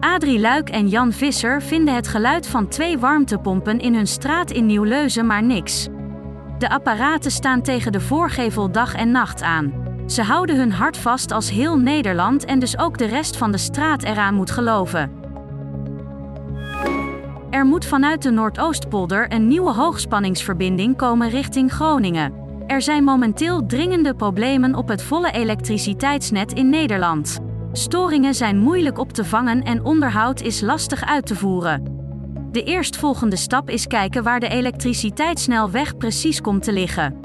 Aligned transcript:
Adrie 0.00 0.40
Luik 0.40 0.68
en 0.68 0.88
Jan 0.88 1.12
Visser 1.12 1.62
vinden 1.62 1.94
het 1.94 2.08
geluid 2.08 2.46
van 2.46 2.68
twee 2.68 2.98
warmtepompen 2.98 3.78
in 3.78 3.94
hun 3.94 4.06
straat 4.06 4.50
in 4.50 4.66
Nieuw-Leuzen 4.66 5.26
maar 5.26 5.42
niks. 5.42 5.88
De 6.58 6.68
apparaten 6.68 7.30
staan 7.30 7.62
tegen 7.62 7.92
de 7.92 8.00
voorgevel 8.00 8.70
dag 8.72 8.94
en 8.94 9.10
nacht 9.10 9.42
aan. 9.42 9.72
Ze 10.06 10.22
houden 10.22 10.56
hun 10.56 10.72
hart 10.72 10.96
vast 10.96 11.32
als 11.32 11.50
heel 11.50 11.78
Nederland 11.78 12.44
en 12.44 12.58
dus 12.58 12.78
ook 12.78 12.98
de 12.98 13.04
rest 13.04 13.36
van 13.36 13.52
de 13.52 13.58
straat 13.58 14.02
eraan 14.02 14.34
moet 14.34 14.50
geloven. 14.50 15.12
Er 17.50 17.64
moet 17.64 17.84
vanuit 17.84 18.22
de 18.22 18.30
Noordoostpolder 18.30 19.32
een 19.32 19.48
nieuwe 19.48 19.72
hoogspanningsverbinding 19.72 20.96
komen 20.96 21.28
richting 21.28 21.72
Groningen. 21.72 22.32
Er 22.66 22.82
zijn 22.82 23.04
momenteel 23.04 23.66
dringende 23.66 24.14
problemen 24.14 24.74
op 24.74 24.88
het 24.88 25.02
volle 25.02 25.30
elektriciteitsnet 25.30 26.52
in 26.52 26.68
Nederland. 26.68 27.45
Storingen 27.76 28.34
zijn 28.34 28.58
moeilijk 28.58 28.98
op 28.98 29.12
te 29.12 29.24
vangen 29.24 29.62
en 29.62 29.84
onderhoud 29.84 30.40
is 30.40 30.60
lastig 30.60 31.04
uit 31.04 31.26
te 31.26 31.34
voeren. 31.34 31.82
De 32.52 32.62
eerstvolgende 32.62 33.36
stap 33.36 33.70
is 33.70 33.86
kijken 33.86 34.22
waar 34.22 34.40
de 34.40 34.48
elektriciteitssnelweg 34.48 35.96
precies 35.96 36.40
komt 36.40 36.62
te 36.62 36.72
liggen. 36.72 37.20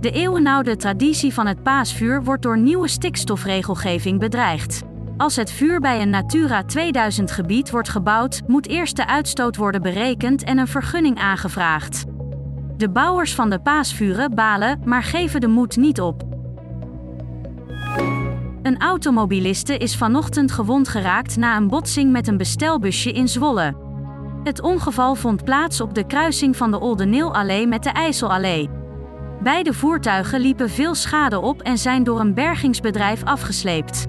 De 0.00 0.10
eeuwenoude 0.10 0.76
traditie 0.76 1.32
van 1.32 1.46
het 1.46 1.62
paasvuur 1.62 2.24
wordt 2.24 2.42
door 2.42 2.58
nieuwe 2.58 2.88
stikstofregelgeving 2.88 4.18
bedreigd. 4.18 4.82
Als 5.16 5.36
het 5.36 5.50
vuur 5.50 5.80
bij 5.80 6.02
een 6.02 6.10
Natura 6.10 6.64
2000 6.64 7.30
gebied 7.30 7.70
wordt 7.70 7.88
gebouwd, 7.88 8.42
moet 8.46 8.68
eerst 8.68 8.96
de 8.96 9.06
uitstoot 9.06 9.56
worden 9.56 9.82
berekend 9.82 10.44
en 10.44 10.58
een 10.58 10.68
vergunning 10.68 11.18
aangevraagd. 11.18 12.04
De 12.76 12.90
bouwers 12.90 13.34
van 13.34 13.50
de 13.50 13.58
paasvuren 13.58 14.34
balen, 14.34 14.80
maar 14.84 15.02
geven 15.02 15.40
de 15.40 15.48
moed 15.48 15.76
niet 15.76 16.00
op. 16.00 16.31
Een 18.72 18.80
automobiliste 18.80 19.76
is 19.76 19.96
vanochtend 19.96 20.52
gewond 20.52 20.88
geraakt 20.88 21.36
na 21.36 21.56
een 21.56 21.68
botsing 21.68 22.12
met 22.12 22.28
een 22.28 22.36
bestelbusje 22.36 23.12
in 23.12 23.28
Zwolle. 23.28 23.74
Het 24.44 24.60
ongeval 24.62 25.14
vond 25.14 25.44
plaats 25.44 25.80
op 25.80 25.94
de 25.94 26.06
kruising 26.06 26.56
van 26.56 26.70
de 26.70 26.80
Oldenillallee 26.80 27.66
met 27.66 27.82
de 27.82 27.90
IJsselallee. 27.90 28.70
Beide 29.42 29.72
voertuigen 29.72 30.40
liepen 30.40 30.70
veel 30.70 30.94
schade 30.94 31.40
op 31.40 31.62
en 31.62 31.78
zijn 31.78 32.04
door 32.04 32.20
een 32.20 32.34
bergingsbedrijf 32.34 33.24
afgesleept. 33.24 34.06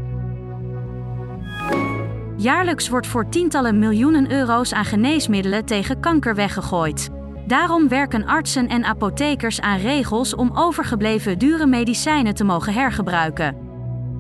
Jaarlijks 2.38 2.90
wordt 2.90 3.08
voor 3.08 3.30
tientallen 3.30 3.80
miljoenen 3.80 4.32
euro's 4.32 4.74
aan 4.74 4.86
geneesmiddelen 4.86 5.66
tegen 5.66 6.00
kanker 6.00 6.36
weggegooid. 6.36 7.10
Daarom 7.48 7.88
werken 7.88 8.26
artsen 8.26 8.68
en 8.68 8.84
apothekers 8.84 9.62
aan 9.62 9.80
regels 9.80 10.36
om 10.36 10.52
overgebleven 10.54 11.40
dure 11.40 11.66
medicijnen 11.66 12.34
te 12.34 12.44
mogen 12.44 12.74
hergebruiken. 12.74 13.72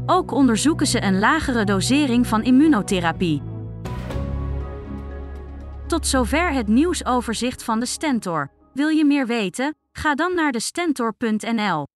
Ook 0.06 0.32
onderzoeken 0.32 0.88
ze 0.88 1.04
een 1.04 1.20
lagere 1.20 1.64
dosering 1.64 2.28
van 2.28 2.44
immunotherapie. 2.44 3.42
Tot 5.88 6.08
zover 6.08 6.52
het 6.52 6.68
nieuwsoverzicht 6.68 7.64
van 7.64 7.80
de 7.80 7.86
Stentor. 7.86 8.52
Wil 8.74 8.88
je 8.88 9.06
meer 9.06 9.28
weten? 9.28 9.76
Ga 9.92 10.16
dan 10.16 10.36
naar 10.36 10.52
de 10.52 10.60
stentor.nl. 10.60 11.88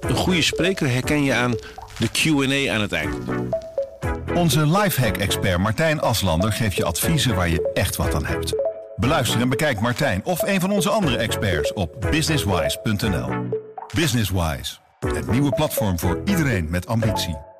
Een 0.00 0.16
goede 0.16 0.42
spreker 0.42 0.88
herken 0.88 1.24
je 1.24 1.34
aan 1.34 1.50
de 1.98 2.08
QA 2.08 2.72
aan 2.74 2.80
het 2.80 2.92
eind. 2.92 3.16
Onze 4.34 4.66
lifehack-expert 4.66 5.58
Martijn 5.58 6.00
Aslander 6.00 6.52
geeft 6.52 6.76
je 6.76 6.84
adviezen 6.84 7.34
waar 7.34 7.48
je 7.48 7.70
echt 7.74 7.96
wat 7.96 8.14
aan 8.14 8.24
hebt. 8.24 8.54
Beluister 8.96 9.40
en 9.40 9.48
bekijk 9.48 9.80
Martijn 9.80 10.20
of 10.24 10.42
een 10.42 10.60
van 10.60 10.70
onze 10.70 10.90
andere 10.90 11.16
experts 11.16 11.72
op 11.72 12.06
businesswise.nl. 12.10 13.28
Businesswise, 13.94 14.76
het 15.12 15.30
nieuwe 15.30 15.50
platform 15.50 15.98
voor 15.98 16.20
iedereen 16.24 16.66
met 16.70 16.86
ambitie. 16.86 17.53